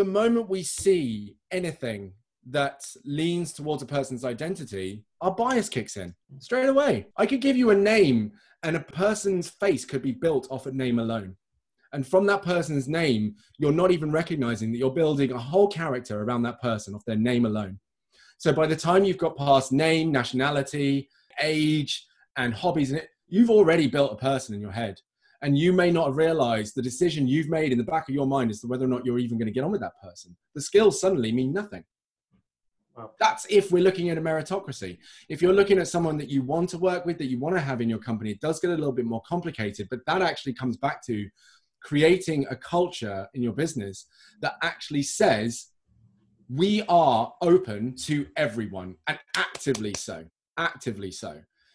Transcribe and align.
the 0.00 0.04
moment 0.06 0.48
we 0.48 0.62
see 0.62 1.36
anything 1.50 2.14
that 2.48 2.86
leans 3.04 3.52
towards 3.52 3.82
a 3.82 3.86
person's 3.86 4.24
identity, 4.24 5.04
our 5.20 5.34
bias 5.34 5.68
kicks 5.68 5.98
in 5.98 6.14
straight 6.38 6.70
away. 6.70 7.06
I 7.18 7.26
could 7.26 7.42
give 7.42 7.54
you 7.54 7.68
a 7.68 7.74
name, 7.76 8.32
and 8.62 8.76
a 8.76 8.80
person's 8.80 9.50
face 9.50 9.84
could 9.84 10.00
be 10.00 10.12
built 10.12 10.48
off 10.50 10.64
a 10.64 10.72
name 10.72 10.98
alone. 11.00 11.36
And 11.92 12.06
from 12.06 12.24
that 12.28 12.40
person's 12.40 12.88
name, 12.88 13.34
you're 13.58 13.72
not 13.72 13.90
even 13.90 14.10
recognizing 14.10 14.72
that 14.72 14.78
you're 14.78 14.90
building 14.90 15.32
a 15.32 15.38
whole 15.38 15.68
character 15.68 16.22
around 16.22 16.44
that 16.44 16.62
person 16.62 16.94
off 16.94 17.04
their 17.04 17.16
name 17.16 17.44
alone. 17.44 17.78
So 18.38 18.54
by 18.54 18.68
the 18.68 18.76
time 18.76 19.04
you've 19.04 19.18
got 19.18 19.36
past 19.36 19.70
name, 19.70 20.10
nationality, 20.10 21.10
age, 21.42 22.06
and 22.38 22.54
hobbies, 22.54 22.90
and 22.90 23.00
it, 23.00 23.10
you've 23.28 23.50
already 23.50 23.86
built 23.86 24.14
a 24.14 24.16
person 24.16 24.54
in 24.54 24.62
your 24.62 24.72
head. 24.72 24.98
And 25.42 25.56
you 25.56 25.72
may 25.72 25.90
not 25.90 26.06
have 26.06 26.16
realized 26.16 26.74
the 26.74 26.82
decision 26.82 27.26
you've 27.26 27.48
made 27.48 27.72
in 27.72 27.78
the 27.78 27.84
back 27.84 28.08
of 28.08 28.14
your 28.14 28.26
mind 28.26 28.50
as 28.50 28.60
to 28.60 28.66
whether 28.66 28.84
or 28.84 28.88
not 28.88 29.06
you're 29.06 29.18
even 29.18 29.38
going 29.38 29.46
to 29.46 29.52
get 29.52 29.64
on 29.64 29.70
with 29.70 29.80
that 29.80 30.00
person. 30.02 30.36
The 30.54 30.60
skills 30.60 31.00
suddenly 31.00 31.32
mean 31.32 31.52
nothing. 31.52 31.84
Wow. 32.96 33.12
That's 33.18 33.46
if 33.48 33.72
we're 33.72 33.82
looking 33.82 34.10
at 34.10 34.18
a 34.18 34.20
meritocracy. 34.20 34.98
If 35.28 35.40
you're 35.40 35.54
looking 35.54 35.78
at 35.78 35.88
someone 35.88 36.18
that 36.18 36.28
you 36.28 36.42
want 36.42 36.68
to 36.70 36.78
work 36.78 37.06
with, 37.06 37.16
that 37.18 37.26
you 37.26 37.38
want 37.38 37.56
to 37.56 37.60
have 37.60 37.80
in 37.80 37.88
your 37.88 37.98
company, 37.98 38.32
it 38.32 38.40
does 38.40 38.60
get 38.60 38.70
a 38.70 38.74
little 38.74 38.92
bit 38.92 39.06
more 39.06 39.22
complicated. 39.22 39.88
But 39.90 40.00
that 40.06 40.20
actually 40.20 40.52
comes 40.52 40.76
back 40.76 41.04
to 41.06 41.28
creating 41.82 42.46
a 42.50 42.56
culture 42.56 43.26
in 43.32 43.42
your 43.42 43.52
business 43.52 44.06
that 44.42 44.54
actually 44.62 45.02
says 45.02 45.68
we 46.48 46.82
are 46.88 47.32
open 47.40 47.94
to 47.94 48.26
everyone 48.36 48.96
and 49.06 49.18
actively 49.36 49.94
so 49.96 50.24
actively 50.58 51.10
so 51.10 51.40